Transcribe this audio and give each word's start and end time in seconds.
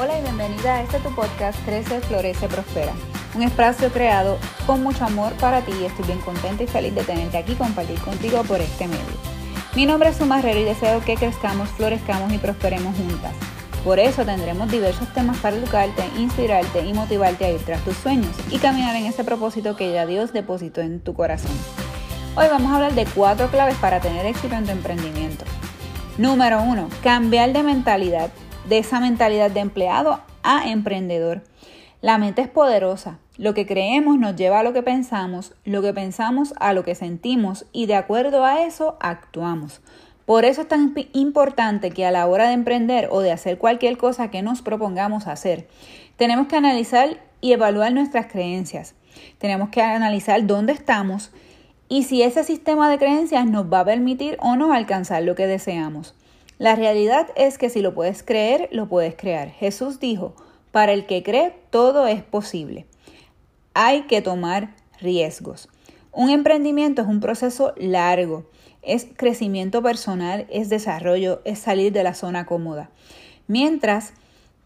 Hola 0.00 0.16
y 0.16 0.22
bienvenida 0.22 0.76
a 0.76 0.82
este 0.82 1.00
tu 1.00 1.12
podcast 1.12 1.58
Crece, 1.64 2.00
Florece, 2.02 2.46
Prospera. 2.46 2.92
Un 3.34 3.42
espacio 3.42 3.90
creado 3.90 4.38
con 4.64 4.80
mucho 4.80 5.04
amor 5.04 5.32
para 5.40 5.62
ti 5.62 5.72
y 5.80 5.86
estoy 5.86 6.06
bien 6.06 6.20
contenta 6.20 6.62
y 6.62 6.68
feliz 6.68 6.94
de 6.94 7.02
tenerte 7.02 7.36
aquí 7.36 7.52
y 7.52 7.56
compartir 7.56 7.98
contigo 8.02 8.44
por 8.44 8.60
este 8.60 8.86
medio. 8.86 9.02
Mi 9.74 9.86
nombre 9.86 10.10
es 10.10 10.16
Sumarrero 10.16 10.60
y 10.60 10.62
deseo 10.62 11.00
que 11.04 11.16
crezcamos, 11.16 11.68
florezcamos 11.70 12.32
y 12.32 12.38
prosperemos 12.38 12.96
juntas. 12.96 13.32
Por 13.82 13.98
eso 13.98 14.24
tendremos 14.24 14.70
diversos 14.70 15.12
temas 15.14 15.36
para 15.38 15.56
educarte, 15.56 16.04
inspirarte 16.16 16.86
y 16.86 16.94
motivarte 16.94 17.46
a 17.46 17.50
ir 17.50 17.64
tras 17.64 17.82
tus 17.82 17.96
sueños 17.96 18.36
y 18.52 18.58
caminar 18.58 18.94
en 18.94 19.06
ese 19.06 19.24
propósito 19.24 19.74
que 19.74 19.92
ya 19.92 20.06
Dios 20.06 20.32
depositó 20.32 20.80
en 20.80 21.00
tu 21.00 21.14
corazón. 21.14 21.56
Hoy 22.36 22.46
vamos 22.48 22.70
a 22.70 22.76
hablar 22.76 22.94
de 22.94 23.04
cuatro 23.04 23.48
claves 23.48 23.74
para 23.78 23.98
tener 23.98 24.26
éxito 24.26 24.54
en 24.54 24.64
tu 24.64 24.70
emprendimiento. 24.70 25.44
Número 26.18 26.62
uno, 26.62 26.88
cambiar 27.02 27.52
de 27.52 27.64
mentalidad, 27.64 28.30
de 28.68 28.78
esa 28.78 29.00
mentalidad 29.00 29.50
de 29.50 29.60
empleado 29.60 30.20
a 30.42 30.68
emprendedor. 30.68 31.42
La 32.00 32.18
mente 32.18 32.42
es 32.42 32.48
poderosa. 32.48 33.18
Lo 33.36 33.54
que 33.54 33.66
creemos 33.66 34.18
nos 34.18 34.36
lleva 34.36 34.60
a 34.60 34.62
lo 34.62 34.72
que 34.72 34.82
pensamos, 34.82 35.54
lo 35.64 35.82
que 35.82 35.92
pensamos 35.92 36.54
a 36.60 36.72
lo 36.72 36.84
que 36.84 36.94
sentimos 36.94 37.66
y 37.72 37.86
de 37.86 37.94
acuerdo 37.94 38.44
a 38.44 38.62
eso 38.62 38.96
actuamos. 39.00 39.80
Por 40.26 40.44
eso 40.44 40.62
es 40.62 40.68
tan 40.68 40.94
importante 41.14 41.90
que 41.90 42.04
a 42.04 42.10
la 42.10 42.26
hora 42.26 42.48
de 42.48 42.54
emprender 42.54 43.08
o 43.10 43.20
de 43.20 43.32
hacer 43.32 43.58
cualquier 43.58 43.96
cosa 43.96 44.30
que 44.30 44.42
nos 44.42 44.60
propongamos 44.60 45.26
hacer, 45.26 45.68
tenemos 46.16 46.48
que 46.48 46.56
analizar 46.56 47.18
y 47.40 47.52
evaluar 47.52 47.92
nuestras 47.92 48.26
creencias. 48.26 48.94
Tenemos 49.38 49.70
que 49.70 49.80
analizar 49.80 50.46
dónde 50.46 50.72
estamos 50.72 51.30
y 51.88 52.02
si 52.02 52.22
ese 52.22 52.44
sistema 52.44 52.90
de 52.90 52.98
creencias 52.98 53.46
nos 53.46 53.72
va 53.72 53.80
a 53.80 53.84
permitir 53.84 54.36
o 54.40 54.56
no 54.56 54.72
alcanzar 54.72 55.22
lo 55.22 55.34
que 55.34 55.46
deseamos. 55.46 56.14
La 56.58 56.74
realidad 56.74 57.28
es 57.36 57.58
que 57.58 57.70
si 57.70 57.80
lo 57.80 57.94
puedes 57.94 58.22
creer, 58.22 58.68
lo 58.72 58.88
puedes 58.88 59.14
crear. 59.14 59.50
Jesús 59.50 60.00
dijo, 60.00 60.34
para 60.72 60.92
el 60.92 61.06
que 61.06 61.22
cree, 61.22 61.54
todo 61.70 62.06
es 62.06 62.22
posible. 62.22 62.86
Hay 63.74 64.02
que 64.02 64.22
tomar 64.22 64.74
riesgos. 65.00 65.68
Un 66.12 66.30
emprendimiento 66.30 67.02
es 67.02 67.08
un 67.08 67.20
proceso 67.20 67.74
largo 67.76 68.44
es 68.82 69.06
crecimiento 69.16 69.82
personal, 69.82 70.46
es 70.50 70.68
desarrollo, 70.68 71.42
es 71.44 71.58
salir 71.58 71.92
de 71.92 72.02
la 72.02 72.14
zona 72.14 72.46
cómoda. 72.46 72.90
Mientras 73.46 74.12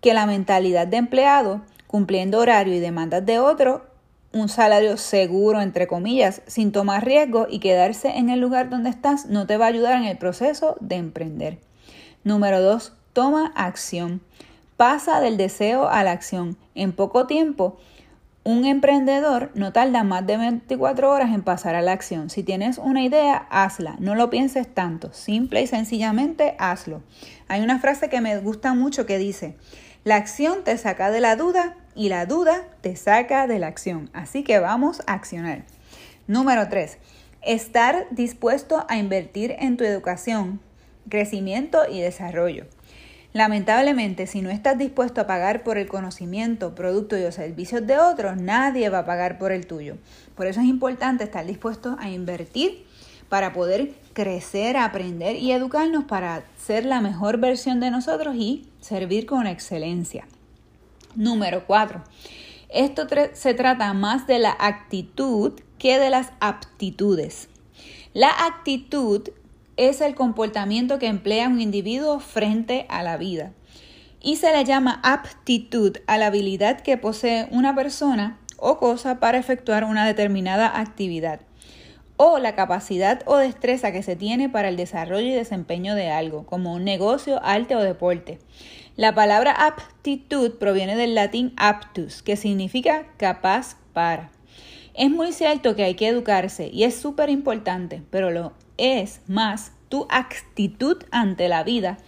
que 0.00 0.14
la 0.14 0.26
mentalidad 0.26 0.86
de 0.86 0.96
empleado, 0.96 1.62
cumpliendo 1.86 2.38
horario 2.38 2.74
y 2.74 2.80
demandas 2.80 3.24
de 3.24 3.38
otro, 3.38 3.86
un 4.32 4.48
salario 4.48 4.96
seguro, 4.96 5.60
entre 5.60 5.86
comillas, 5.86 6.42
sin 6.46 6.72
tomar 6.72 7.04
riesgo 7.04 7.46
y 7.48 7.60
quedarse 7.60 8.08
en 8.18 8.28
el 8.28 8.40
lugar 8.40 8.70
donde 8.70 8.90
estás 8.90 9.26
no 9.26 9.46
te 9.46 9.56
va 9.56 9.66
a 9.66 9.68
ayudar 9.68 9.96
en 9.96 10.04
el 10.04 10.18
proceso 10.18 10.76
de 10.80 10.96
emprender. 10.96 11.67
Número 12.24 12.60
2. 12.60 12.92
Toma 13.12 13.52
acción. 13.54 14.20
Pasa 14.76 15.20
del 15.20 15.36
deseo 15.36 15.88
a 15.88 16.02
la 16.04 16.12
acción. 16.12 16.56
En 16.74 16.92
poco 16.92 17.26
tiempo 17.26 17.78
un 18.44 18.64
emprendedor 18.64 19.50
no 19.54 19.74
tarda 19.74 20.04
más 20.04 20.26
de 20.26 20.38
24 20.38 21.10
horas 21.12 21.34
en 21.34 21.42
pasar 21.42 21.74
a 21.74 21.82
la 21.82 21.92
acción. 21.92 22.30
Si 22.30 22.42
tienes 22.42 22.78
una 22.78 23.02
idea, 23.02 23.46
hazla. 23.50 23.96
No 23.98 24.14
lo 24.14 24.30
pienses 24.30 24.72
tanto. 24.72 25.12
Simple 25.12 25.60
y 25.60 25.66
sencillamente 25.66 26.56
hazlo. 26.58 27.02
Hay 27.48 27.60
una 27.60 27.78
frase 27.78 28.08
que 28.08 28.22
me 28.22 28.38
gusta 28.38 28.72
mucho 28.72 29.04
que 29.04 29.18
dice, 29.18 29.56
la 30.04 30.16
acción 30.16 30.64
te 30.64 30.78
saca 30.78 31.10
de 31.10 31.20
la 31.20 31.36
duda 31.36 31.76
y 31.94 32.08
la 32.08 32.24
duda 32.24 32.62
te 32.80 32.96
saca 32.96 33.46
de 33.46 33.58
la 33.58 33.66
acción. 33.66 34.08
Así 34.14 34.44
que 34.44 34.58
vamos 34.60 35.02
a 35.06 35.12
accionar. 35.12 35.64
Número 36.26 36.70
3. 36.70 36.96
Estar 37.42 38.06
dispuesto 38.10 38.86
a 38.88 38.96
invertir 38.96 39.56
en 39.58 39.76
tu 39.76 39.84
educación, 39.84 40.60
crecimiento 41.08 41.82
y 41.90 42.00
desarrollo. 42.00 42.66
Lamentablemente, 43.32 44.26
si 44.26 44.40
no 44.40 44.50
estás 44.50 44.78
dispuesto 44.78 45.20
a 45.20 45.26
pagar 45.26 45.62
por 45.62 45.76
el 45.76 45.86
conocimiento, 45.86 46.74
producto 46.74 47.18
y 47.18 47.24
o 47.24 47.32
servicios 47.32 47.86
de 47.86 47.98
otros, 47.98 48.36
nadie 48.36 48.88
va 48.88 49.00
a 49.00 49.06
pagar 49.06 49.38
por 49.38 49.52
el 49.52 49.66
tuyo. 49.66 49.96
Por 50.34 50.46
eso 50.46 50.60
es 50.60 50.66
importante 50.66 51.24
estar 51.24 51.44
dispuesto 51.44 51.96
a 52.00 52.08
invertir 52.08 52.86
para 53.28 53.52
poder 53.52 53.92
crecer, 54.14 54.76
aprender 54.76 55.36
y 55.36 55.52
educarnos 55.52 56.04
para 56.04 56.44
ser 56.56 56.86
la 56.86 57.00
mejor 57.00 57.38
versión 57.38 57.80
de 57.80 57.90
nosotros 57.90 58.34
y 58.36 58.66
servir 58.80 59.26
con 59.26 59.46
excelencia. 59.46 60.26
Número 61.14 61.66
4. 61.66 62.02
Esto 62.70 63.06
se 63.34 63.54
trata 63.54 63.92
más 63.92 64.26
de 64.26 64.38
la 64.38 64.56
actitud 64.58 65.52
que 65.78 65.98
de 65.98 66.10
las 66.10 66.32
aptitudes. 66.40 67.48
La 68.14 68.30
actitud 68.46 69.28
es 69.78 70.02
el 70.02 70.14
comportamiento 70.14 70.98
que 70.98 71.06
emplea 71.06 71.48
un 71.48 71.62
individuo 71.62 72.20
frente 72.20 72.84
a 72.90 73.02
la 73.02 73.16
vida. 73.16 73.52
Y 74.20 74.36
se 74.36 74.52
le 74.52 74.64
llama 74.64 75.00
aptitud 75.02 75.96
a 76.06 76.18
la 76.18 76.26
habilidad 76.26 76.80
que 76.80 76.98
posee 76.98 77.48
una 77.50 77.74
persona 77.74 78.38
o 78.58 78.78
cosa 78.78 79.20
para 79.20 79.38
efectuar 79.38 79.84
una 79.84 80.06
determinada 80.06 80.78
actividad 80.78 81.40
o 82.18 82.38
la 82.40 82.56
capacidad 82.56 83.22
o 83.26 83.36
destreza 83.36 83.92
que 83.92 84.02
se 84.02 84.16
tiene 84.16 84.48
para 84.48 84.68
el 84.68 84.76
desarrollo 84.76 85.28
y 85.28 85.32
desempeño 85.32 85.94
de 85.94 86.10
algo, 86.10 86.44
como 86.44 86.74
un 86.74 86.84
negocio, 86.84 87.40
arte 87.44 87.76
o 87.76 87.80
deporte. 87.80 88.40
La 88.96 89.14
palabra 89.14 89.52
aptitud 89.52 90.58
proviene 90.58 90.96
del 90.96 91.14
latín 91.14 91.54
aptus, 91.56 92.22
que 92.22 92.36
significa 92.36 93.06
capaz 93.16 93.76
para. 93.92 94.32
Es 94.94 95.10
muy 95.10 95.32
cierto 95.32 95.76
que 95.76 95.84
hay 95.84 95.94
que 95.94 96.08
educarse 96.08 96.68
y 96.72 96.82
es 96.82 96.96
súper 96.96 97.30
importante, 97.30 98.02
pero 98.10 98.32
lo 98.32 98.52
es 98.78 99.20
más 99.26 99.72
tu 99.88 100.06
actitud 100.08 100.96
ante 101.10 101.48
la 101.48 101.64
vida 101.64 101.98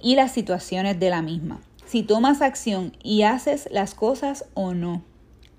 y 0.00 0.14
las 0.14 0.32
situaciones 0.32 0.98
de 0.98 1.10
la 1.10 1.22
misma. 1.22 1.60
Si 1.84 2.02
tomas 2.02 2.42
acción 2.42 2.96
y 3.02 3.22
haces 3.22 3.68
las 3.70 3.94
cosas 3.94 4.46
o 4.54 4.74
no. 4.74 5.02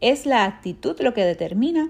Es 0.02 0.26
la 0.26 0.46
actitud 0.46 1.00
lo 1.00 1.14
que 1.14 1.24
determina 1.24 1.90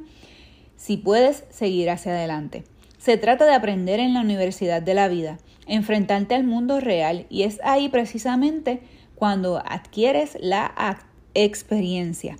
si 0.75 0.97
puedes 0.97 1.43
seguir 1.49 1.89
hacia 1.89 2.13
adelante. 2.13 2.63
Se 2.99 3.17
trata 3.17 3.45
de 3.45 3.53
aprender 3.53 3.99
en 3.99 4.13
la 4.13 4.21
universidad 4.21 4.81
de 4.81 4.93
la 4.93 5.07
vida, 5.07 5.37
enfrentarte 5.65 6.35
al 6.35 6.43
mundo 6.43 6.79
real 6.79 7.25
y 7.29 7.43
es 7.43 7.59
ahí 7.63 7.89
precisamente 7.89 8.81
cuando 9.15 9.57
adquieres 9.65 10.37
la 10.39 10.99
experiencia. 11.33 12.37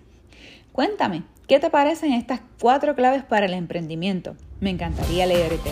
Cuéntame, 0.72 1.24
¿qué 1.48 1.60
te 1.60 1.70
parecen 1.70 2.14
estas 2.14 2.42
cuatro 2.62 2.96
claves 2.96 3.24
para 3.24 3.48
el 3.48 3.54
emprendimiento? 3.54 4.36
Me 4.60 4.70
encantaría 4.70 5.26
leerte. 5.26 5.72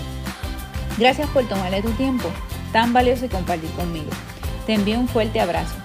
Gracias 0.98 1.30
por 1.30 1.44
tomarle 1.48 1.82
tu 1.82 1.92
tiempo 1.92 2.30
tan 2.72 2.94
valioso 2.94 3.26
y 3.26 3.30
compartir 3.30 3.70
conmigo. 3.72 4.10
Te 4.66 4.74
envío 4.74 5.00
un 5.00 5.08
fuerte 5.08 5.40
abrazo. 5.40 5.76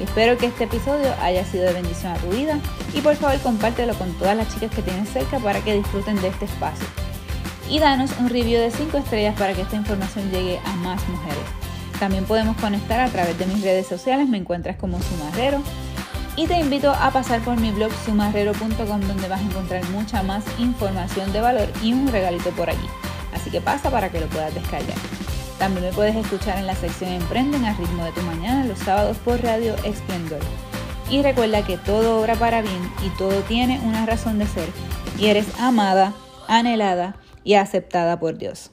Espero 0.00 0.36
que 0.36 0.46
este 0.46 0.64
episodio 0.64 1.14
haya 1.20 1.44
sido 1.44 1.64
de 1.64 1.72
bendición 1.72 2.12
a 2.12 2.18
tu 2.18 2.28
vida 2.28 2.58
y 2.94 3.00
por 3.00 3.16
favor 3.16 3.40
compártelo 3.40 3.94
con 3.94 4.12
todas 4.14 4.36
las 4.36 4.52
chicas 4.52 4.70
que 4.70 4.82
tienes 4.82 5.08
cerca 5.08 5.38
para 5.38 5.60
que 5.60 5.74
disfruten 5.74 6.20
de 6.20 6.28
este 6.28 6.44
espacio. 6.44 6.86
Y 7.70 7.78
danos 7.78 8.10
un 8.20 8.28
review 8.28 8.60
de 8.60 8.70
5 8.70 8.96
estrellas 8.98 9.34
para 9.38 9.54
que 9.54 9.62
esta 9.62 9.76
información 9.76 10.30
llegue 10.30 10.60
a 10.64 10.76
más 10.76 11.00
mujeres. 11.08 11.42
También 11.98 12.24
podemos 12.26 12.56
conectar 12.58 13.00
a 13.00 13.08
través 13.08 13.38
de 13.38 13.46
mis 13.46 13.62
redes 13.62 13.86
sociales, 13.86 14.28
me 14.28 14.38
encuentras 14.38 14.76
como 14.76 15.00
Sumarrero. 15.00 15.62
Y 16.36 16.46
te 16.46 16.60
invito 16.60 16.92
a 16.92 17.10
pasar 17.10 17.40
por 17.40 17.58
mi 17.58 17.70
blog 17.70 17.90
sumarrero.com 18.04 19.00
donde 19.00 19.28
vas 19.28 19.40
a 19.40 19.44
encontrar 19.44 19.84
mucha 19.90 20.22
más 20.22 20.44
información 20.58 21.32
de 21.32 21.40
valor 21.40 21.68
y 21.82 21.92
un 21.92 22.08
regalito 22.08 22.50
por 22.50 22.68
allí 22.68 22.88
así 23.32 23.50
que 23.50 23.60
pasa 23.60 23.90
para 23.90 24.10
que 24.10 24.20
lo 24.20 24.26
puedas 24.26 24.54
descargar. 24.54 24.96
También 25.58 25.86
me 25.86 25.92
puedes 25.92 26.14
escuchar 26.14 26.58
en 26.58 26.66
la 26.66 26.74
sección 26.74 27.10
Emprenden 27.10 27.64
al 27.64 27.76
ritmo 27.76 28.04
de 28.04 28.12
tu 28.12 28.20
mañana 28.22 28.66
los 28.66 28.78
sábados 28.78 29.16
por 29.18 29.42
Radio 29.42 29.74
Esplendor. 29.84 30.40
Y 31.08 31.22
recuerda 31.22 31.64
que 31.64 31.78
todo 31.78 32.20
obra 32.20 32.34
para 32.34 32.62
bien 32.62 32.92
y 33.04 33.08
todo 33.16 33.40
tiene 33.42 33.80
una 33.80 34.04
razón 34.06 34.38
de 34.38 34.46
ser 34.46 34.68
y 35.18 35.26
eres 35.26 35.46
amada, 35.58 36.12
anhelada 36.48 37.16
y 37.44 37.54
aceptada 37.54 38.18
por 38.18 38.36
Dios. 38.36 38.70